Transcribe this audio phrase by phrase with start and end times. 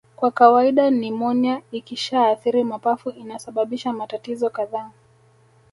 [0.15, 4.91] Kwa kawaida nimonia ikishaathiri mapafu inasababisha matatizo kadhaa